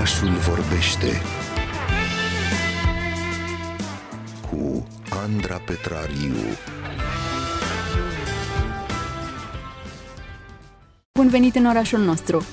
Orașul 0.00 0.28
vorbește 0.28 1.22
cu 4.50 4.86
Andra 5.22 5.60
Petrariu. 5.66 6.34
Bun 11.12 11.28
venit 11.28 11.54
în 11.54 11.66
orașul 11.66 12.00
nostru! 12.00 12.44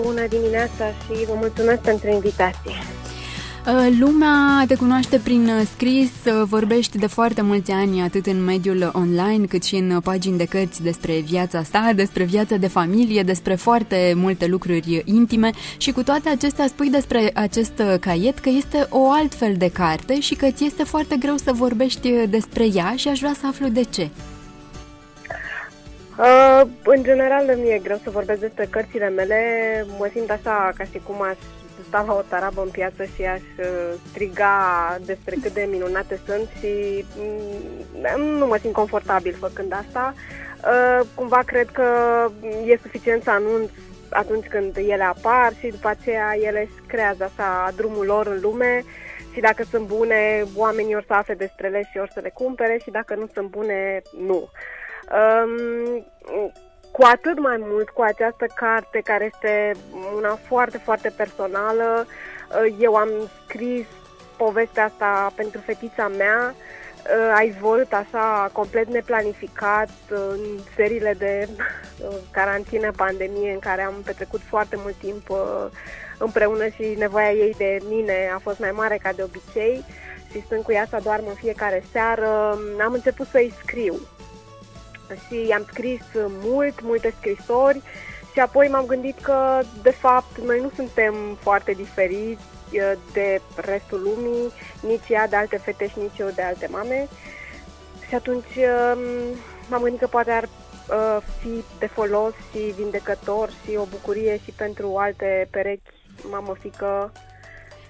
Bună 0.00 0.26
dimineața 0.26 0.88
și 0.88 1.24
vă 1.26 1.34
mulțumesc 1.34 1.80
pentru 1.80 2.10
invitație! 2.10 3.01
Uh, 3.66 3.96
lumea 4.00 4.64
te 4.68 4.76
cunoaște 4.76 5.18
prin 5.18 5.48
uh, 5.48 5.66
scris, 5.74 6.10
uh, 6.26 6.42
vorbești 6.44 6.98
de 6.98 7.06
foarte 7.06 7.42
mulți 7.42 7.70
ani 7.70 8.02
atât 8.02 8.26
în 8.26 8.44
mediul 8.44 8.90
online 8.94 9.46
cât 9.46 9.62
și 9.62 9.76
în 9.76 10.00
pagini 10.00 10.38
de 10.38 10.44
cărți 10.46 10.82
despre 10.82 11.12
viața 11.20 11.62
sa, 11.62 11.90
despre 11.94 12.24
viața 12.24 12.56
de 12.56 12.66
familie, 12.66 13.22
despre 13.22 13.54
foarte 13.54 14.12
multe 14.16 14.46
lucruri 14.46 15.02
intime 15.04 15.50
și 15.76 15.92
cu 15.92 16.02
toate 16.02 16.28
acestea 16.28 16.66
spui 16.66 16.90
despre 16.90 17.30
acest 17.34 17.82
caiet 18.00 18.38
că 18.38 18.48
este 18.48 18.86
o 18.88 19.10
altfel 19.10 19.54
de 19.58 19.70
carte 19.70 20.20
și 20.20 20.34
că 20.34 20.50
ți 20.50 20.64
este 20.64 20.84
foarte 20.84 21.16
greu 21.18 21.36
să 21.36 21.52
vorbești 21.52 22.10
despre 22.26 22.64
ea 22.74 22.92
și 22.96 23.08
aș 23.08 23.18
vrea 23.18 23.34
să 23.40 23.46
aflu 23.46 23.68
de 23.68 23.82
ce. 23.82 24.08
Uh, 26.18 26.62
în 26.84 27.02
general, 27.02 27.44
mi 27.62 27.70
e 27.70 27.80
greu 27.82 28.00
să 28.02 28.10
vorbesc 28.10 28.40
despre 28.40 28.66
cărțile 28.70 29.08
mele. 29.08 29.36
Mă 29.98 30.10
simt 30.14 30.30
așa 30.30 30.72
ca 30.76 30.84
și 30.84 31.00
cum 31.06 31.22
aș 31.22 31.36
sta 31.88 32.04
la 32.06 32.14
o 32.14 32.22
tarabă 32.28 32.62
în 32.62 32.68
piață 32.68 33.04
și 33.04 33.22
aș 33.22 33.40
uh, 33.40 33.92
striga 34.08 34.56
despre 35.04 35.36
cât 35.42 35.52
de 35.52 35.68
minunate 35.70 36.20
sunt 36.26 36.48
și 36.58 37.04
mm, 37.16 38.38
nu 38.38 38.46
mă 38.46 38.56
simt 38.60 38.72
confortabil 38.72 39.36
făcând 39.38 39.72
asta. 39.72 40.14
Uh, 40.64 41.06
cumva 41.14 41.42
cred 41.46 41.68
că 41.68 41.86
e 42.66 42.78
suficient 42.82 43.22
să 43.22 43.30
anunț 43.30 43.70
atunci 44.10 44.46
când 44.46 44.76
ele 44.76 45.02
apar 45.02 45.52
și 45.58 45.68
după 45.68 45.88
aceea 45.88 46.36
ele 46.40 46.60
își 46.60 46.86
creează 46.86 47.24
așa 47.24 47.70
drumul 47.76 48.06
lor 48.06 48.26
în 48.26 48.38
lume 48.40 48.84
și 49.32 49.40
dacă 49.40 49.62
sunt 49.70 49.86
bune, 49.86 50.44
oamenii 50.56 50.94
or 50.94 51.04
să 51.06 51.12
afle 51.12 51.34
despre 51.34 51.66
ele 51.66 51.88
și 51.90 51.98
or 51.98 52.08
să 52.12 52.20
le 52.20 52.30
cumpere 52.34 52.78
și 52.82 52.90
dacă 52.90 53.14
nu 53.14 53.28
sunt 53.32 53.48
bune, 53.48 54.02
nu. 54.26 54.48
Um, 55.12 56.06
cu 56.92 57.02
atât 57.04 57.38
mai 57.38 57.56
mult 57.58 57.88
cu 57.90 58.02
această 58.02 58.46
carte 58.54 59.00
care 59.04 59.30
este 59.32 59.72
una 60.16 60.38
foarte, 60.46 60.78
foarte 60.78 61.12
personală. 61.16 62.06
Uh, 62.06 62.74
eu 62.78 62.94
am 62.94 63.08
scris 63.44 63.86
povestea 64.36 64.84
asta 64.84 65.32
pentru 65.34 65.60
fetița 65.60 66.08
mea, 66.08 66.54
uh, 66.54 67.34
a 67.34 67.40
izvorât 67.40 67.92
așa 67.92 68.50
complet 68.52 68.88
neplanificat 68.88 69.90
în 70.08 70.40
serile 70.76 71.14
de 71.18 71.48
uh, 71.48 72.14
carantină, 72.30 72.90
pandemie, 72.96 73.52
în 73.52 73.58
care 73.58 73.82
am 73.82 73.94
petrecut 74.04 74.40
foarte 74.48 74.76
mult 74.78 74.94
timp 74.94 75.30
împreună 76.18 76.66
și 76.66 76.94
nevoia 76.98 77.32
ei 77.32 77.54
de 77.56 77.78
mine 77.88 78.30
a 78.34 78.38
fost 78.38 78.58
mai 78.58 78.70
mare 78.70 78.98
ca 79.02 79.12
de 79.12 79.22
obicei. 79.22 79.84
Și 80.30 80.42
stând 80.44 80.62
cu 80.62 80.72
ea 80.72 80.86
să 80.88 81.00
doarmă 81.02 81.28
în 81.28 81.34
fiecare 81.34 81.84
seară, 81.92 82.58
am 82.84 82.92
început 82.92 83.26
să-i 83.26 83.54
scriu 83.62 83.94
și 85.14 85.52
am 85.54 85.66
scris 85.70 86.02
mult, 86.42 86.82
multe 86.82 87.14
scrisori 87.18 87.82
și 88.32 88.40
apoi 88.40 88.68
m-am 88.68 88.86
gândit 88.86 89.18
că, 89.18 89.60
de 89.82 89.90
fapt, 89.90 90.38
noi 90.38 90.60
nu 90.60 90.70
suntem 90.74 91.14
foarte 91.40 91.72
diferiți 91.72 92.42
uh, 92.72 92.92
de 93.12 93.40
restul 93.56 94.00
lumii, 94.02 94.52
nici 94.80 95.08
ea 95.08 95.28
de 95.28 95.36
alte 95.36 95.56
fete 95.56 95.88
și 95.88 95.98
nici 95.98 96.18
eu 96.18 96.28
de 96.34 96.42
alte 96.42 96.68
mame. 96.70 97.08
Și 98.08 98.14
atunci 98.14 98.56
um, 98.56 99.36
m-am 99.70 99.82
gândit 99.82 100.00
că 100.00 100.06
poate 100.06 100.30
ar 100.30 100.42
uh, 100.42 101.22
fi 101.40 101.64
de 101.78 101.86
folos 101.86 102.32
și 102.50 102.58
vindecător 102.58 103.50
și 103.50 103.76
o 103.76 103.84
bucurie 103.84 104.38
și 104.44 104.50
pentru 104.50 104.96
alte 104.96 105.48
perechi 105.50 105.92
mamă-fică 106.30 107.12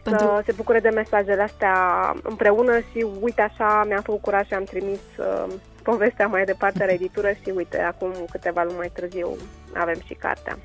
pentru... 0.03 0.27
să 0.27 0.43
se 0.45 0.53
bucure 0.53 0.81
de 0.81 0.89
mesajele 0.89 1.43
astea 1.43 1.77
împreună 2.23 2.78
și 2.78 3.06
uite 3.20 3.41
așa 3.41 3.84
mi-am 3.87 4.03
făcut 4.03 4.21
curaj 4.21 4.47
și 4.47 4.55
am 4.55 4.65
trimis 4.65 5.00
uh, 5.19 5.53
povestea 5.82 6.26
mai 6.26 6.44
departe 6.44 6.84
la 6.84 6.93
editură 6.93 7.28
și 7.43 7.53
uite, 7.54 7.81
acum 7.81 8.12
câteva 8.31 8.62
luni 8.62 8.76
mai 8.76 8.91
târziu 8.94 9.37
avem 9.75 10.00
și 10.04 10.15
cartea. 10.15 10.59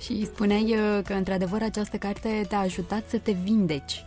Și 0.00 0.26
spuneai 0.26 0.74
uh, 0.74 1.02
că 1.06 1.12
într-adevăr 1.12 1.62
această 1.62 1.96
carte 1.96 2.42
te-a 2.48 2.58
ajutat 2.58 3.02
să 3.08 3.18
te 3.18 3.32
vindeci. 3.32 4.04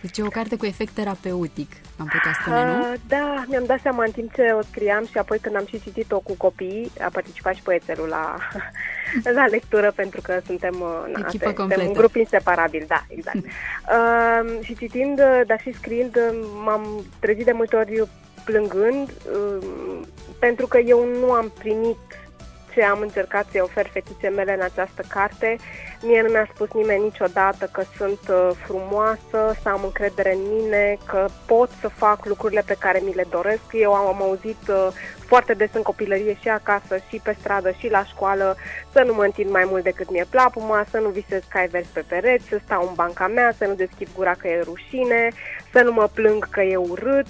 Deci 0.00 0.18
e 0.18 0.22
o 0.22 0.28
carte 0.28 0.56
cu 0.56 0.66
efect 0.66 0.92
terapeutic, 0.92 1.70
am 1.98 2.06
putea 2.06 2.32
spune, 2.40 2.64
nu? 2.64 2.78
Uh, 2.78 2.94
da, 3.08 3.44
mi-am 3.48 3.64
dat 3.66 3.80
seama 3.80 4.04
în 4.04 4.10
timp 4.10 4.34
ce 4.34 4.50
o 4.58 4.62
scriam 4.62 5.06
și 5.06 5.18
apoi 5.18 5.38
când 5.38 5.56
am 5.56 5.66
și 5.66 5.80
citit-o 5.80 6.20
cu 6.20 6.34
copii, 6.36 6.90
a 7.00 7.08
participat 7.12 7.54
și 7.54 7.62
poețelul 7.62 8.08
la, 8.08 8.36
la 9.38 9.46
lectură 9.46 9.92
pentru 9.94 10.20
că 10.20 10.40
suntem, 10.46 10.74
uh, 10.80 11.12
na, 11.12 11.24
Echipă 11.26 11.52
suntem 11.56 11.86
un 11.86 11.92
grup 11.92 12.14
inseparabil, 12.14 12.84
da, 12.88 13.04
exact. 13.08 13.36
uh, 13.36 14.58
și 14.66 14.76
citind, 14.76 15.18
uh, 15.18 15.40
dar 15.46 15.60
și 15.60 15.72
scriind, 15.72 16.18
m-am 16.64 17.04
trezit 17.18 17.44
de 17.44 17.52
multe 17.52 17.76
ori 17.76 18.08
plângând, 18.48 19.10
um, 19.34 20.06
pentru 20.38 20.66
că 20.66 20.78
eu 20.78 21.04
nu 21.20 21.32
am 21.32 21.52
primit 21.58 21.98
ce 22.72 22.82
am 22.84 23.00
încercat 23.00 23.46
să-i 23.50 23.60
ofer 23.60 23.86
fetițe 23.86 24.28
mele 24.28 24.54
în 24.54 24.60
această 24.60 25.02
carte. 25.08 25.56
Mie 26.02 26.22
nu 26.22 26.28
mi-a 26.28 26.48
spus 26.54 26.68
nimeni 26.72 27.02
niciodată 27.02 27.68
că 27.72 27.82
sunt 27.96 28.18
uh, 28.28 28.50
frumoasă, 28.66 29.56
să 29.62 29.68
am 29.68 29.80
încredere 29.84 30.32
în 30.34 30.40
mine, 30.56 30.98
că 31.06 31.26
pot 31.46 31.70
să 31.80 31.88
fac 31.88 32.24
lucrurile 32.24 32.62
pe 32.66 32.76
care 32.78 33.00
mi 33.04 33.14
le 33.14 33.24
doresc. 33.30 33.62
Eu 33.72 33.92
am, 33.92 34.06
am 34.06 34.22
auzit 34.22 34.68
uh, 34.68 34.88
foarte 35.26 35.54
des 35.54 35.70
în 35.72 35.82
copilărie 35.82 36.36
și 36.40 36.48
acasă, 36.48 36.96
și 37.08 37.20
pe 37.22 37.36
stradă, 37.40 37.70
și 37.70 37.90
la 37.90 38.04
școală, 38.04 38.56
să 38.92 39.02
nu 39.06 39.14
mă 39.14 39.24
întind 39.24 39.50
mai 39.50 39.66
mult 39.66 39.82
decât 39.82 40.10
mi-e 40.10 40.26
plapuma, 40.30 40.86
să 40.90 40.98
nu 40.98 41.08
visez 41.08 41.42
că 41.48 41.58
ai 41.58 41.68
vers 41.68 41.86
pe 41.86 42.04
pereți, 42.08 42.48
să 42.48 42.60
stau 42.64 42.86
în 42.88 42.94
banca 42.94 43.26
mea, 43.26 43.52
să 43.58 43.64
nu 43.64 43.74
deschid 43.74 44.08
gura 44.16 44.34
că 44.34 44.48
e 44.48 44.60
rușine, 44.60 45.28
să 45.72 45.82
nu 45.82 45.92
mă 45.92 46.08
plâng 46.14 46.48
că 46.50 46.60
e 46.60 46.76
urât. 46.76 47.26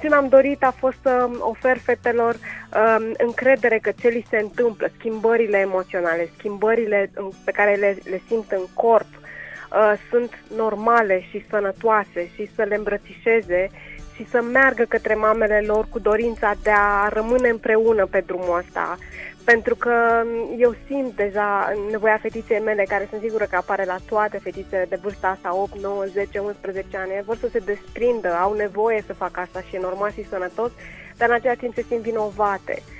Ce 0.00 0.08
mi-am 0.08 0.28
dorit 0.28 0.62
a 0.62 0.74
fost 0.78 0.96
să 1.02 1.28
ofer 1.38 1.78
fetelor 1.78 2.34
um, 2.34 3.14
încredere 3.18 3.78
că 3.78 3.90
ce 4.00 4.08
li 4.08 4.26
se 4.30 4.36
întâmplă, 4.36 4.88
schimbările 4.98 5.58
emoționale, 5.58 6.30
schimbările 6.38 7.10
pe 7.46 7.56
care 7.58 7.74
le, 7.74 7.96
le 8.10 8.20
simt 8.28 8.50
în 8.50 8.64
corp, 8.74 9.10
uh, 9.14 9.92
sunt 10.10 10.38
normale 10.56 11.20
și 11.30 11.44
sănătoase 11.50 12.28
și 12.34 12.50
să 12.54 12.62
le 12.62 12.74
îmbrățișeze 12.74 13.70
și 14.14 14.26
să 14.30 14.42
meargă 14.42 14.84
către 14.88 15.14
mamele 15.14 15.62
lor 15.66 15.86
cu 15.90 15.98
dorința 15.98 16.54
de 16.62 16.70
a 16.70 17.08
rămâne 17.08 17.48
împreună 17.48 18.06
pe 18.06 18.22
drumul 18.26 18.58
ăsta. 18.58 18.96
Pentru 19.44 19.74
că 19.74 20.22
eu 20.58 20.74
simt 20.86 21.16
deja 21.16 21.72
nevoia 21.90 22.18
fetiței 22.22 22.60
mele, 22.60 22.84
care 22.88 23.06
sunt 23.10 23.22
sigură 23.22 23.44
că 23.44 23.56
apare 23.56 23.84
la 23.84 23.96
toate 24.08 24.38
fetițele 24.38 24.86
de 24.88 24.98
vârsta 25.02 25.28
asta, 25.28 25.56
8, 25.56 25.78
9, 25.78 26.04
10, 26.04 26.38
11 26.38 26.96
ani, 26.96 27.22
vor 27.24 27.36
să 27.36 27.48
se 27.52 27.58
desprindă, 27.58 28.34
au 28.34 28.52
nevoie 28.54 29.04
să 29.06 29.12
facă 29.12 29.40
asta 29.40 29.60
și 29.60 29.76
e 29.76 29.78
normal 29.80 30.12
și 30.12 30.28
sănătos, 30.28 30.70
dar 31.16 31.28
în 31.28 31.34
același 31.34 31.58
timp 31.58 31.74
se 31.74 31.84
simt 31.88 32.00
vinovate. 32.00 32.82
Um, 32.82 32.95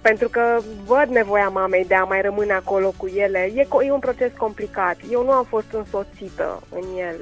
pentru 0.00 0.28
că 0.28 0.58
văd 0.86 1.08
nevoia 1.08 1.48
mamei 1.48 1.84
de 1.84 1.94
a 1.94 2.04
mai 2.04 2.22
rămâne 2.22 2.52
acolo 2.52 2.92
cu 2.96 3.06
ele. 3.06 3.50
E, 3.54 3.66
e 3.84 3.90
un 3.90 3.98
proces 3.98 4.32
complicat. 4.36 4.96
Eu 5.10 5.24
nu 5.24 5.30
am 5.30 5.44
fost 5.44 5.72
însoțită 5.72 6.62
în 6.70 6.98
el 6.98 7.16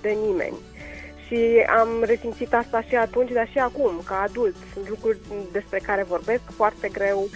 de 0.00 0.16
nimeni. 0.26 0.56
Și 1.26 1.64
am 1.78 1.88
resimțit 2.02 2.54
asta 2.54 2.82
și 2.82 2.96
atunci, 2.96 3.30
dar 3.30 3.48
și 3.48 3.58
acum, 3.58 4.00
ca 4.04 4.20
adult. 4.20 4.54
Sunt 4.72 4.88
lucruri 4.88 5.18
despre 5.52 5.78
care 5.78 6.02
vorbesc 6.02 6.42
foarte 6.56 6.88
greu. 6.88 7.28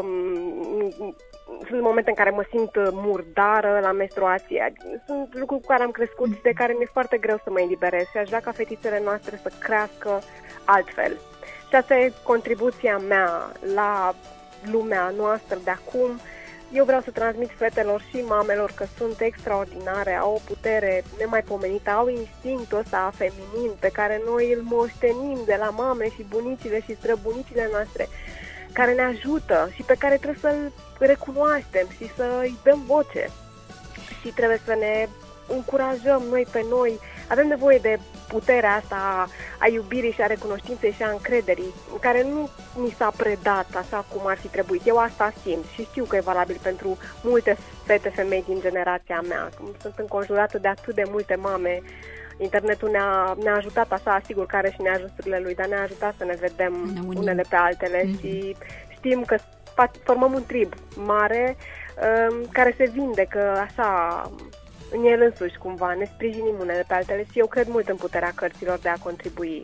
Um, 0.00 0.94
sunt 1.68 1.80
momente 1.80 2.10
în 2.10 2.16
care 2.16 2.30
mă 2.30 2.44
simt 2.50 2.70
murdară 2.92 3.78
la 3.82 3.92
menstruație. 3.92 4.72
Sunt 5.06 5.34
lucruri 5.38 5.60
cu 5.60 5.66
care 5.66 5.82
am 5.82 5.90
crescut 5.90 6.34
și 6.34 6.42
de 6.42 6.52
care 6.52 6.72
mi-e 6.72 6.88
foarte 6.92 7.16
greu 7.16 7.40
să 7.44 7.50
mă 7.50 7.60
eliberez 7.60 8.04
și 8.10 8.16
aș 8.16 8.28
vrea 8.28 8.40
ca 8.40 8.52
fetițele 8.52 9.00
noastre 9.04 9.40
să 9.42 9.50
crească 9.58 10.20
altfel. 10.64 11.16
Și 11.68 11.74
asta 11.74 11.94
e 11.96 12.12
contribuția 12.22 12.98
mea 12.98 13.52
la 13.74 14.14
lumea 14.70 15.12
noastră 15.16 15.58
de 15.64 15.70
acum 15.70 16.20
eu 16.72 16.84
vreau 16.84 17.00
să 17.00 17.10
transmit 17.10 17.50
fetelor 17.56 18.04
și 18.08 18.16
mamelor 18.16 18.72
că 18.74 18.84
sunt 18.96 19.20
extraordinare, 19.20 20.14
au 20.14 20.34
o 20.34 20.40
putere 20.44 21.04
nemaipomenită, 21.18 21.90
au 21.90 22.08
instinctul 22.08 22.78
ăsta 22.78 23.12
feminin 23.14 23.70
pe 23.78 23.88
care 23.88 24.22
noi 24.24 24.52
îl 24.52 24.62
moștenim 24.62 25.38
de 25.46 25.56
la 25.58 25.70
mame 25.70 26.08
și 26.08 26.26
bunicile 26.28 26.80
și 26.80 26.96
străbunicile 26.96 27.68
noastre, 27.72 28.08
care 28.72 28.94
ne 28.94 29.02
ajută 29.02 29.70
și 29.74 29.82
pe 29.82 29.94
care 29.98 30.16
trebuie 30.16 30.40
să-l 30.40 30.72
recunoaștem 30.98 31.86
și 31.96 32.10
să 32.16 32.38
îi 32.40 32.58
dăm 32.64 32.82
voce. 32.86 33.30
Și 34.20 34.28
trebuie 34.28 34.60
să 34.64 34.74
ne 34.78 35.08
încurajăm 35.48 36.22
noi 36.30 36.46
pe 36.52 36.64
noi. 36.70 36.98
Avem 37.28 37.46
nevoie 37.46 37.78
de 37.78 37.98
puterea 38.28 38.74
asta 38.74 39.28
a 39.58 39.68
iubirii 39.68 40.12
și 40.12 40.22
a 40.22 40.26
recunoștinței 40.26 40.92
și 40.92 41.02
a 41.02 41.10
încrederii, 41.10 41.74
care 42.00 42.22
nu 42.22 42.48
mi 42.76 42.94
s-a 42.98 43.12
predat 43.16 43.66
așa 43.76 44.04
cum 44.12 44.26
ar 44.26 44.36
fi 44.36 44.48
trebuit. 44.48 44.86
Eu 44.86 44.96
asta 44.96 45.32
simt 45.42 45.64
și 45.74 45.82
știu 45.82 46.04
că 46.04 46.16
e 46.16 46.20
valabil 46.20 46.58
pentru 46.62 46.98
multe 47.22 47.56
fete 47.84 48.08
femei 48.08 48.44
din 48.46 48.60
generația 48.60 49.20
mea. 49.28 49.48
Sunt 49.80 49.94
înconjurată 49.96 50.58
de 50.58 50.68
atât 50.68 50.94
de 50.94 51.04
multe 51.10 51.34
mame 51.34 51.82
internetul 52.38 52.90
ne-a, 52.90 53.36
ne-a 53.42 53.56
ajutat 53.56 53.92
așa, 53.92 54.20
sigur 54.24 54.46
că 54.46 54.56
are 54.56 54.70
și 54.70 54.82
neajusturile 54.82 55.40
lui, 55.42 55.54
dar 55.54 55.66
ne-a 55.66 55.82
ajutat 55.82 56.14
să 56.18 56.24
ne 56.24 56.36
vedem 56.40 56.72
ne 56.94 57.18
unele 57.18 57.44
pe 57.48 57.56
altele 57.56 58.02
mm-hmm. 58.02 58.20
și 58.20 58.56
știm 58.88 59.24
că 59.24 59.36
formăm 60.04 60.32
un 60.32 60.46
trib 60.46 60.72
mare 60.94 61.56
um, 61.56 62.46
care 62.52 62.74
se 62.76 62.90
vindecă 62.92 63.66
așa 63.68 64.22
în 64.90 65.04
el 65.04 65.22
însuși 65.22 65.58
cumva, 65.58 65.94
ne 65.94 66.10
sprijinim 66.14 66.54
unele 66.60 66.84
pe 66.88 66.94
altele 66.94 67.26
și 67.30 67.38
eu 67.38 67.46
cred 67.46 67.66
mult 67.68 67.88
în 67.88 67.96
puterea 67.96 68.32
cărților 68.34 68.78
de 68.78 68.88
a 68.88 68.98
contribui. 68.98 69.62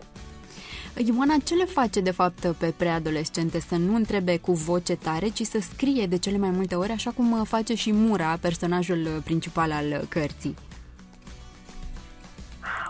Ioana, 0.96 1.36
ce 1.44 1.54
le 1.54 1.64
face 1.64 2.00
de 2.00 2.10
fapt 2.10 2.46
pe 2.58 2.74
preadolescente 2.76 3.60
să 3.60 3.76
nu 3.76 3.94
întrebe 3.94 4.38
cu 4.38 4.52
voce 4.52 4.96
tare, 4.96 5.28
ci 5.28 5.42
să 5.42 5.58
scrie 5.60 6.06
de 6.06 6.19
cele 6.19 6.36
mai 6.36 6.50
multe 6.50 6.74
ori, 6.74 6.90
așa 6.90 7.10
cum 7.10 7.44
face 7.44 7.74
și 7.74 7.92
Mura, 7.92 8.38
personajul 8.40 9.20
principal 9.24 9.72
al 9.72 10.06
cărții? 10.08 10.54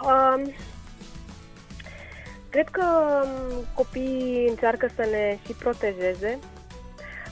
Um, 0.03 0.53
cred 2.49 2.69
că 2.69 2.85
um, 3.25 3.65
copiii 3.75 4.49
încearcă 4.49 4.91
să 4.95 5.09
ne 5.11 5.39
și 5.47 5.53
protejeze. 5.53 6.39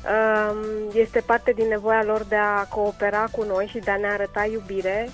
Um, 0.04 0.90
este 0.92 1.20
parte 1.20 1.52
din 1.52 1.68
nevoia 1.68 2.04
lor 2.04 2.22
de 2.22 2.36
a 2.36 2.64
coopera 2.64 3.26
cu 3.32 3.42
noi 3.42 3.66
și 3.66 3.78
de 3.78 3.90
a 3.90 3.96
ne 3.96 4.06
arăta 4.06 4.44
iubire 4.44 5.08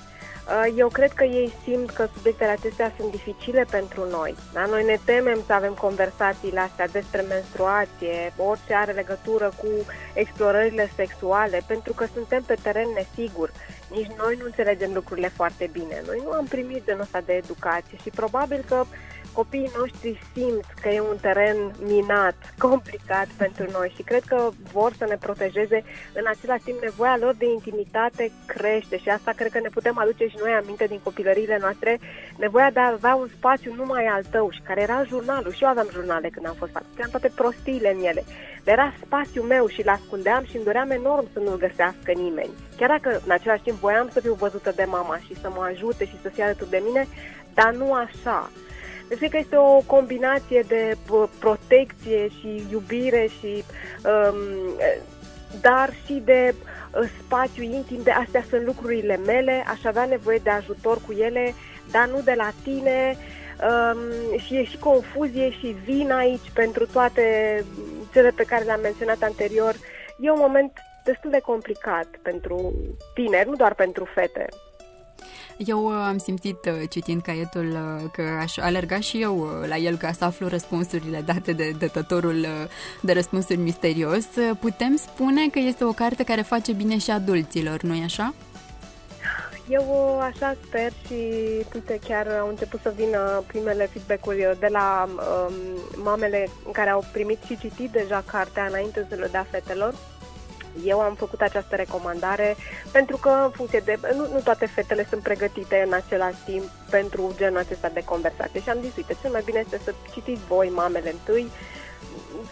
Uh, 0.47 0.73
eu 0.77 0.88
cred 0.88 1.12
că 1.12 1.25
ei 1.25 1.53
simt 1.62 1.91
că 1.91 2.09
subiectele 2.15 2.50
acestea 2.50 2.93
sunt 2.99 3.11
dificile 3.11 3.67
pentru 3.71 4.09
noi. 4.11 4.35
Da? 4.53 4.65
Noi 4.67 4.85
ne 4.85 4.99
temem 5.05 5.43
să 5.47 5.53
avem 5.53 5.73
conversațiile 5.73 6.61
astea 6.61 6.88
despre 6.88 7.21
menstruație, 7.21 8.33
orice 8.37 8.75
are 8.75 8.93
legătură 8.93 9.53
cu 9.56 9.69
explorările 10.15 10.91
sexuale, 10.97 11.62
pentru 11.67 11.93
că 11.93 12.06
suntem 12.15 12.43
pe 12.43 12.56
teren 12.62 12.88
nesigur. 12.94 13.50
Nici 13.91 14.11
noi 14.17 14.37
nu 14.38 14.44
înțelegem 14.44 14.91
lucrurile 14.94 15.29
foarte 15.29 15.69
bine. 15.73 16.03
Noi 16.06 16.21
nu 16.25 16.31
am 16.31 16.44
primit 16.44 16.85
genul 16.85 17.00
ăsta 17.00 17.21
de 17.27 17.33
educație 17.33 17.99
și 18.03 18.11
probabil 18.11 18.65
că 18.69 18.85
copiii 19.41 19.77
noștri 19.79 20.21
simt 20.33 20.69
că 20.83 20.88
e 20.88 21.00
un 21.00 21.19
teren 21.21 21.59
minat, 21.93 22.38
complicat 22.59 23.29
pentru 23.37 23.65
noi 23.77 23.93
și 23.97 24.03
cred 24.03 24.23
că 24.33 24.38
vor 24.73 24.93
să 24.99 25.05
ne 25.09 25.17
protejeze. 25.25 25.79
În 26.21 26.25
același 26.27 26.65
timp, 26.65 26.79
nevoia 26.83 27.17
lor 27.21 27.35
de 27.35 27.47
intimitate 27.47 28.31
crește 28.47 28.97
și 28.99 29.09
asta 29.09 29.33
cred 29.37 29.50
că 29.53 29.61
ne 29.61 29.69
putem 29.77 29.99
aduce 29.99 30.27
și 30.27 30.43
noi 30.43 30.53
aminte 30.53 30.85
din 30.85 31.00
copilăriile 31.03 31.59
noastre, 31.61 31.99
nevoia 32.37 32.71
de 32.71 32.81
a 32.81 32.93
avea 32.93 33.15
un 33.15 33.29
spațiu 33.37 33.75
numai 33.75 34.05
al 34.06 34.25
tău 34.31 34.50
și 34.50 34.61
care 34.61 34.81
era 34.81 35.03
jurnalul. 35.03 35.53
Și 35.53 35.62
eu 35.62 35.69
aveam 35.69 35.88
jurnale 35.93 36.29
când 36.29 36.47
am 36.47 36.55
fost 36.59 36.73
fac, 36.73 36.83
am 37.03 37.11
toate 37.11 37.31
prostiile 37.35 37.91
în 37.94 38.05
ele. 38.05 38.25
Era 38.65 38.94
spațiul 39.05 39.44
meu 39.44 39.67
și 39.67 39.85
l-ascundeam 39.85 40.44
și 40.44 40.56
îmi 40.56 40.65
doream 40.65 40.91
enorm 40.91 41.27
să 41.33 41.38
nu-l 41.38 41.59
găsească 41.59 42.12
nimeni. 42.15 42.50
Chiar 42.77 42.88
dacă 42.88 43.21
în 43.25 43.31
același 43.31 43.62
timp 43.62 43.77
voiam 43.79 44.09
să 44.12 44.21
fiu 44.21 44.35
văzută 44.35 44.73
de 44.77 44.85
mama 44.85 45.19
și 45.27 45.41
să 45.41 45.49
mă 45.55 45.62
ajute 45.73 46.05
și 46.05 46.21
să 46.23 46.29
fie 46.29 46.44
alături 46.44 46.71
de 46.71 46.83
mine, 46.87 47.06
dar 47.55 47.73
nu 47.73 47.93
așa. 47.93 48.50
Deci 49.08 49.19
cred 49.19 49.31
că 49.31 49.38
este 49.38 49.56
o 49.56 49.81
combinație 49.87 50.64
de 50.69 50.97
protecție 51.38 52.29
și 52.29 52.67
iubire 52.70 53.29
și 53.41 53.64
um, 54.05 54.37
dar 55.61 55.91
și 56.05 56.23
de 56.25 56.55
uh, 56.55 57.08
spațiu 57.25 57.62
intim, 57.62 58.00
de 58.03 58.11
astea 58.11 58.44
sunt 58.49 58.64
lucrurile 58.64 59.17
mele, 59.17 59.64
aș 59.67 59.85
avea 59.85 60.05
nevoie 60.05 60.41
de 60.43 60.50
ajutor 60.50 60.99
cu 61.06 61.12
ele, 61.12 61.55
dar 61.91 62.08
nu 62.08 62.20
de 62.20 62.35
la 62.37 62.50
tine 62.62 63.17
um, 63.17 64.38
și 64.38 64.56
e 64.56 64.64
și 64.64 64.79
confuzie 64.79 65.50
și 65.50 65.76
vin 65.85 66.12
aici 66.12 66.50
pentru 66.55 66.87
toate 66.87 67.64
cele 68.12 68.31
pe 68.31 68.44
care 68.44 68.64
le-am 68.64 68.81
menționat 68.81 69.23
anterior. 69.23 69.75
E 70.20 70.31
un 70.31 70.41
moment 70.41 70.73
destul 71.05 71.31
de 71.31 71.41
complicat 71.41 72.06
pentru 72.23 72.75
tineri, 73.14 73.49
nu 73.49 73.56
doar 73.56 73.75
pentru 73.75 74.05
fete. 74.05 74.47
Eu 75.56 75.87
uh, 75.87 75.94
am 76.08 76.19
simțit, 76.19 76.64
uh, 76.64 76.88
citind 76.88 77.23
caietul, 77.23 77.67
uh, 77.67 78.11
că 78.12 78.23
aș 78.41 78.56
alerga 78.56 79.00
și 79.00 79.23
eu 79.23 79.49
la 79.67 79.76
el 79.76 79.97
ca 79.97 80.12
să 80.12 80.25
aflu 80.25 80.49
răspunsurile 80.49 81.20
date 81.20 81.53
de 81.53 81.70
dătătorul 81.79 82.47
de 83.00 83.12
răspunsuri 83.12 83.58
misterios. 83.58 84.25
Putem 84.61 84.97
spune 84.97 85.49
că 85.49 85.58
este 85.58 85.85
o 85.85 85.93
carte 85.93 86.25
care 86.25 86.43
face 86.43 86.73
bine 86.73 86.99
și 86.99 87.11
adulților, 87.11 87.82
nu-i 87.82 88.03
așa? 88.05 88.35
Eu 89.69 90.19
așa 90.20 90.56
sper 90.67 90.93
și 91.06 91.14
uite, 91.75 91.99
chiar 92.09 92.26
au 92.41 92.49
început 92.49 92.81
să 92.82 92.93
vină 92.97 93.43
primele 93.47 93.87
feedback-uri 93.93 94.56
de 94.61 94.69
la 94.70 95.09
um, 95.09 95.55
mamele 96.02 96.49
care 96.73 96.91
au 96.91 97.05
primit 97.12 97.43
și 97.47 97.59
citit 97.59 97.91
deja 97.91 98.25
cartea 98.26 98.67
înainte 98.67 99.06
să 99.09 99.14
le 99.14 99.29
dea 99.31 99.47
fetelor 99.50 99.94
eu 100.84 101.00
am 101.00 101.14
făcut 101.14 101.40
această 101.40 101.76
recomandare 101.76 102.56
pentru 102.93 103.17
că, 103.17 103.28
în 103.28 103.50
funcție 103.50 103.82
de. 103.84 103.99
Nu, 104.14 104.28
nu 104.32 104.40
toate 104.44 104.67
fetele 104.67 105.06
sunt 105.08 105.23
pregătite 105.23 105.82
în 105.87 105.93
același 105.93 106.38
timp 106.44 106.64
pentru 106.90 107.34
genul 107.37 107.58
acesta 107.58 107.88
de 107.88 108.05
conversație 108.05 108.61
și 108.61 108.69
am 108.69 108.78
zis, 108.82 108.96
uite, 108.96 109.17
cel 109.20 109.31
mai 109.31 109.43
bine 109.44 109.58
este 109.58 109.81
să 109.84 109.94
citiți 110.12 110.46
voi, 110.49 110.69
mamele, 110.69 111.11
întâi, 111.11 111.50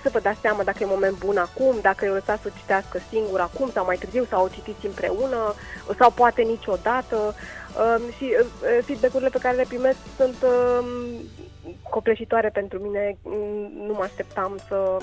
să 0.03 0.09
vă 0.13 0.21
dați 0.21 0.41
seama 0.41 0.63
dacă 0.63 0.79
e 0.81 0.87
moment 0.87 1.19
bun 1.19 1.37
acum, 1.37 1.75
dacă 1.83 2.05
eu 2.05 2.13
lăsați 2.13 2.43
să 2.43 2.51
citească 2.57 2.99
singur 3.09 3.41
acum 3.41 3.71
sau 3.71 3.85
mai 3.85 3.97
târziu 3.97 4.25
sau 4.25 4.45
o 4.45 4.49
citiți 4.49 4.87
împreună 4.87 5.55
sau 5.99 6.11
poate 6.11 6.43
niciodată 6.43 7.17
um, 7.17 8.03
și 8.17 8.37
uh, 8.41 8.79
feedback-urile 8.85 9.29
pe 9.29 9.39
care 9.39 9.57
le 9.57 9.65
primesc 9.69 9.99
sunt 10.17 10.37
um, 10.43 10.87
copleșitoare 11.91 12.49
pentru 12.49 12.79
mine, 12.79 13.17
nu 13.87 13.93
mă 13.93 14.03
așteptam 14.03 14.59
să... 14.69 14.97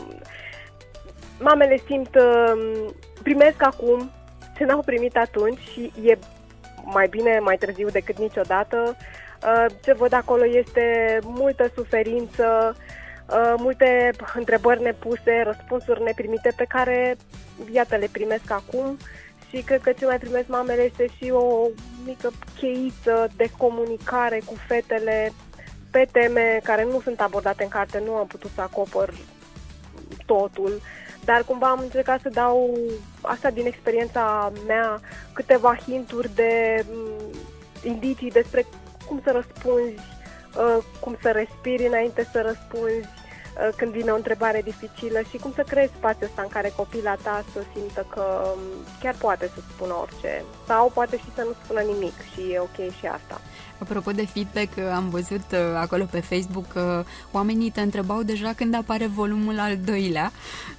Mamele 1.39 1.81
simt 1.85 2.15
uh, 2.15 2.85
primesc 3.23 3.63
acum 3.63 4.11
ce 4.57 4.63
n-au 4.63 4.81
primit 4.81 5.17
atunci 5.17 5.59
și 5.59 5.91
e 6.03 6.17
mai 6.83 7.07
bine 7.07 7.39
mai 7.39 7.57
târziu 7.57 7.89
decât 7.89 8.17
niciodată. 8.17 8.95
Uh, 9.45 9.65
ce 9.83 9.93
văd 9.93 10.13
acolo 10.13 10.45
este 10.45 11.19
multă 11.23 11.71
suferință, 11.75 12.75
uh, 13.29 13.53
multe 13.57 14.11
întrebări 14.35 14.81
nepuse, 14.81 15.41
răspunsuri 15.43 16.03
neprimite 16.03 16.53
pe 16.55 16.65
care, 16.67 17.15
iată, 17.71 17.95
le 17.95 18.09
primesc 18.11 18.51
acum 18.51 18.97
și 19.49 19.61
cred 19.61 19.81
că 19.81 19.91
ce 19.91 20.05
mai 20.05 20.17
primesc 20.17 20.47
mamele 20.47 20.81
este 20.81 21.07
și 21.17 21.31
o 21.31 21.67
mică 22.05 22.31
cheiță 22.59 23.27
de 23.35 23.49
comunicare 23.57 24.41
cu 24.45 24.55
fetele 24.67 25.31
pe 25.91 26.07
teme 26.11 26.59
care 26.63 26.83
nu 26.83 27.01
sunt 27.01 27.21
abordate 27.21 27.63
în 27.63 27.69
carte, 27.69 28.01
nu 28.05 28.13
am 28.13 28.27
putut 28.27 28.51
să 28.55 28.61
acopăr 28.61 29.13
totul 30.25 30.81
dar 31.25 31.43
cumva 31.43 31.69
am 31.69 31.79
încercat 31.79 32.21
să 32.21 32.29
dau 32.29 32.77
asta 33.21 33.49
din 33.49 33.65
experiența 33.65 34.51
mea, 34.67 34.99
câteva 35.33 35.75
hinturi 35.75 36.35
de 36.35 36.85
mm, 36.91 37.33
indicii 37.83 38.31
despre 38.31 38.65
cum 39.07 39.21
să 39.23 39.31
răspunzi, 39.31 39.99
uh, 40.57 40.83
cum 40.99 41.17
să 41.21 41.29
respiri 41.31 41.87
înainte 41.87 42.27
să 42.31 42.41
răspunzi, 42.41 43.07
uh, 43.07 43.20
când 43.75 43.91
vine 43.91 44.11
o 44.11 44.15
întrebare 44.15 44.61
dificilă 44.61 45.19
și 45.29 45.37
cum 45.37 45.51
să 45.55 45.63
creezi 45.67 45.93
spațiul 45.97 46.29
ăsta 46.29 46.41
în 46.41 46.47
care 46.47 46.73
copila 46.75 47.15
ta 47.15 47.43
să 47.53 47.63
simtă 47.73 48.05
că 48.09 48.23
um, 48.55 48.59
chiar 49.01 49.15
poate 49.19 49.51
să 49.55 49.61
spună 49.73 49.93
orice 49.93 50.43
sau 50.67 50.91
poate 50.93 51.17
și 51.17 51.29
să 51.35 51.41
nu 51.41 51.53
spună 51.63 51.81
nimic 51.81 52.13
și 52.33 52.41
e 52.51 52.59
ok 52.59 52.91
și 52.99 53.05
asta. 53.05 53.41
Apropo 53.77 54.11
de 54.11 54.25
feedback, 54.25 54.77
am 54.93 55.09
văzut 55.09 55.45
uh, 55.51 55.59
acolo 55.75 56.05
pe 56.11 56.19
Facebook 56.19 56.67
că 56.67 57.03
oamenii 57.31 57.71
te 57.71 57.81
întrebau 57.81 58.23
deja 58.23 58.53
când 58.53 58.75
apare 58.75 59.07
volumul 59.07 59.59
al 59.59 59.77
doilea. 59.85 60.31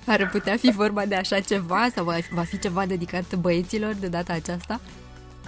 Ar 0.06 0.28
putea 0.28 0.56
fi 0.56 0.70
vorba 0.70 1.06
de 1.06 1.14
așa 1.14 1.40
ceva 1.40 1.88
sau 1.94 2.04
va 2.30 2.42
fi 2.42 2.58
ceva 2.58 2.86
dedicat 2.86 3.34
băieților 3.34 3.94
de 3.94 4.06
data 4.06 4.32
aceasta? 4.32 4.80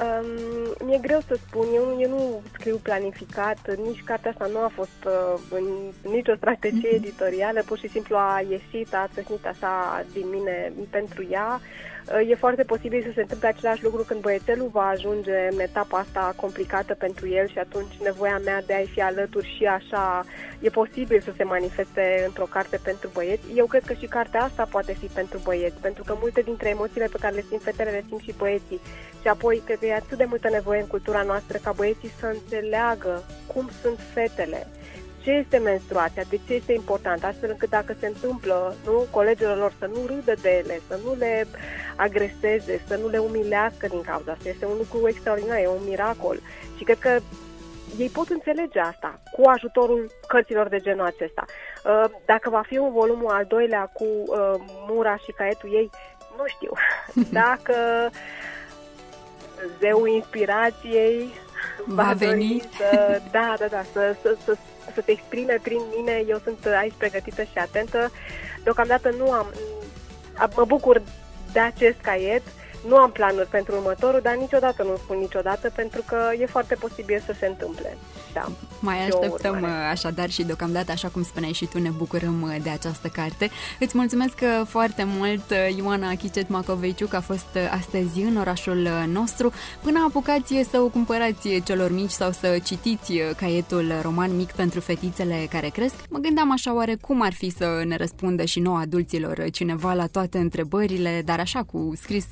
Um, 0.02 0.86
mi-e 0.86 0.98
greu 0.98 1.20
să 1.26 1.38
spun, 1.46 1.66
eu, 1.74 1.96
eu 2.00 2.08
nu 2.08 2.42
scriu 2.52 2.76
planificat, 2.76 3.76
nici 3.76 4.02
cartea 4.04 4.30
asta 4.30 4.46
nu 4.46 4.58
a 4.58 4.70
fost 4.74 5.04
uh, 5.06 5.40
în 5.50 5.64
nicio 6.10 6.34
strategie 6.34 6.88
mhm. 6.92 7.04
editorială, 7.04 7.62
pur 7.66 7.78
și 7.78 7.88
simplu 7.88 8.16
a 8.16 8.42
ieșit, 8.48 8.94
a 8.94 9.08
țăsnit 9.14 9.46
așa 9.46 10.04
din 10.12 10.28
mine 10.28 10.72
pentru 10.90 11.26
ea. 11.30 11.60
Uh, 11.60 11.93
e 12.28 12.34
foarte 12.34 12.62
posibil 12.62 13.02
să 13.02 13.10
se 13.14 13.20
întâmple 13.20 13.48
același 13.48 13.82
lucru 13.82 14.02
când 14.02 14.20
băiețelul 14.20 14.68
va 14.72 14.86
ajunge 14.86 15.48
în 15.50 15.60
etapa 15.60 15.98
asta 15.98 16.32
complicată 16.36 16.94
pentru 16.94 17.28
el 17.28 17.48
și 17.48 17.58
atunci 17.58 17.94
nevoia 18.02 18.40
mea 18.44 18.62
de 18.66 18.74
a-i 18.74 18.90
fi 18.92 19.00
alături 19.00 19.54
și 19.56 19.64
așa 19.64 20.24
e 20.60 20.68
posibil 20.68 21.20
să 21.20 21.32
se 21.36 21.44
manifeste 21.44 22.24
într-o 22.26 22.44
carte 22.44 22.80
pentru 22.84 23.10
băieți. 23.12 23.44
Eu 23.54 23.66
cred 23.66 23.82
că 23.84 23.92
și 23.92 24.06
cartea 24.06 24.42
asta 24.42 24.68
poate 24.70 24.92
fi 24.92 25.06
pentru 25.06 25.40
băieți, 25.44 25.80
pentru 25.80 26.04
că 26.04 26.16
multe 26.20 26.40
dintre 26.40 26.68
emoțiile 26.68 27.06
pe 27.06 27.18
care 27.20 27.34
le 27.34 27.44
simt 27.48 27.62
fetele 27.62 27.90
le 27.90 28.04
simt 28.08 28.20
și 28.20 28.34
băieții. 28.38 28.80
Și 29.20 29.28
apoi 29.28 29.62
cred 29.64 29.78
că 29.78 29.86
e 29.86 29.94
atât 29.94 30.18
de 30.18 30.24
multă 30.24 30.48
nevoie 30.48 30.80
în 30.80 30.86
cultura 30.86 31.22
noastră 31.22 31.58
ca 31.62 31.72
băieții 31.72 32.12
să 32.20 32.26
înțeleagă 32.26 33.22
cum 33.46 33.70
sunt 33.82 33.98
fetele 34.14 34.66
ce 35.24 35.30
este 35.30 35.58
menstruația, 35.58 36.22
de 36.28 36.40
ce 36.46 36.54
este 36.54 36.72
important, 36.72 37.24
astfel 37.24 37.50
încât 37.50 37.68
dacă 37.68 37.96
se 38.00 38.06
întâmplă, 38.06 38.74
nu, 38.84 39.06
colegilor 39.10 39.56
lor 39.56 39.72
să 39.78 39.86
nu 39.86 40.06
râdă 40.06 40.34
de 40.42 40.50
ele, 40.64 40.80
să 40.88 40.98
nu 41.04 41.14
le 41.14 41.46
agreseze, 41.96 42.82
să 42.86 42.96
nu 42.96 43.08
le 43.08 43.18
umilească 43.18 43.86
din 43.86 44.00
cauza 44.00 44.32
asta. 44.32 44.48
Este 44.48 44.66
un 44.66 44.76
lucru 44.76 45.08
extraordinar, 45.08 45.58
e 45.58 45.68
un 45.68 45.88
miracol. 45.88 46.38
Și 46.76 46.84
cred 46.84 46.98
că 46.98 47.18
ei 47.98 48.08
pot 48.08 48.28
înțelege 48.28 48.78
asta 48.78 49.20
cu 49.32 49.48
ajutorul 49.48 50.10
cărților 50.26 50.68
de 50.68 50.78
genul 50.78 51.06
acesta. 51.06 51.44
Uh, 51.84 52.04
dacă 52.24 52.50
va 52.50 52.62
fi 52.66 52.76
un 52.76 52.92
volumul 52.92 53.30
al 53.30 53.44
doilea 53.48 53.90
cu 53.92 54.04
uh, 54.04 54.54
Mura 54.88 55.16
și 55.16 55.32
caietul 55.32 55.72
ei, 55.72 55.90
nu 56.36 56.44
știu. 56.46 56.72
Dacă 57.42 57.74
zeul 59.78 60.08
inspirației 60.08 61.28
va, 61.86 62.02
va 62.08 62.12
veni 62.12 62.62
să, 62.78 63.20
da, 63.30 63.54
da, 63.58 63.66
da, 63.66 63.82
să, 63.92 64.16
să, 64.22 64.36
să, 64.44 64.56
să 64.94 65.00
te 65.00 65.10
exprime 65.10 65.58
prin 65.62 65.80
mine, 65.96 66.24
eu 66.28 66.40
sunt 66.44 66.66
aici 66.80 66.94
pregătită 66.98 67.42
și 67.42 67.58
atentă. 67.58 68.10
Deocamdată 68.62 69.10
nu 69.18 69.30
am 69.30 69.46
mă 70.56 70.64
bucur 70.64 71.02
de 71.52 71.60
acest 71.60 71.96
caiet. 72.02 72.42
Nu 72.88 72.96
am 72.96 73.10
planuri 73.10 73.48
pentru 73.48 73.74
următorul, 73.74 74.20
dar 74.22 74.34
niciodată 74.34 74.82
nu 74.82 74.96
spun 74.96 75.16
niciodată, 75.18 75.70
pentru 75.74 76.02
că 76.06 76.16
e 76.38 76.46
foarte 76.46 76.74
posibil 76.74 77.22
să 77.26 77.34
se 77.38 77.46
întâmple. 77.46 77.96
Da. 78.32 78.48
Mai 78.80 78.96
Și 78.96 79.10
o 79.12 79.18
așteptăm 79.18 79.54
urmare. 79.54 79.90
așadar 79.90 80.30
și 80.30 80.42
deocamdată, 80.42 80.92
așa 80.92 81.08
cum 81.08 81.22
spuneai 81.22 81.52
și 81.52 81.66
tu, 81.66 81.78
ne 81.78 81.90
bucurăm 81.90 82.54
de 82.62 82.70
această 82.70 83.08
carte. 83.08 83.50
Îți 83.80 83.96
mulțumesc 83.96 84.38
uh, 84.42 84.66
foarte 84.66 85.04
mult, 85.06 85.42
Ioana 85.76 86.14
Chicet 86.14 86.48
Macoveciuc, 86.48 87.14
a 87.14 87.20
fost 87.20 87.46
uh, 87.54 87.70
astăzi 87.78 88.20
în 88.20 88.36
orașul 88.36 88.78
uh, 88.82 89.04
nostru. 89.12 89.52
Până 89.82 90.04
apucați 90.08 90.54
să 90.70 90.78
o 90.80 90.88
cumpărați 90.88 91.62
celor 91.64 91.90
mici 91.92 92.10
sau 92.10 92.30
să 92.30 92.58
citiți 92.64 93.12
caietul 93.36 93.92
roman 94.02 94.36
mic 94.36 94.52
pentru 94.52 94.80
fetițele 94.80 95.46
care 95.50 95.68
cresc, 95.68 95.94
mă 96.10 96.18
gândeam 96.18 96.52
așa 96.52 96.74
oare 96.74 96.96
cum 97.00 97.22
ar 97.22 97.32
fi 97.32 97.50
să 97.50 97.82
ne 97.86 97.96
răspundă 97.96 98.44
și 98.44 98.60
nouă 98.60 98.78
adulților 98.78 99.44
cineva 99.52 99.92
la 99.92 100.06
toate 100.06 100.38
întrebările, 100.38 101.22
dar 101.24 101.40
așa 101.40 101.62
cu 101.62 101.92
scris 102.00 102.24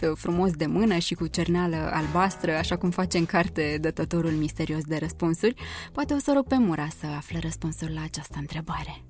frumos 0.42 0.56
de 0.56 0.66
mână 0.66 0.98
și 0.98 1.14
cu 1.14 1.26
cerneală 1.26 1.76
albastră, 1.92 2.52
așa 2.52 2.76
cum 2.76 2.90
face 2.90 3.18
în 3.18 3.26
carte 3.26 3.78
dătătorul 3.80 4.30
misterios 4.30 4.84
de 4.84 4.96
răspunsuri. 4.96 5.54
Poate 5.92 6.14
o 6.14 6.18
să 6.18 6.32
rog 6.34 6.46
pe 6.46 6.56
Mura 6.58 6.88
să 7.00 7.06
afle 7.06 7.38
răspunsul 7.38 7.90
la 7.94 8.02
această 8.02 8.36
întrebare. 8.38 9.04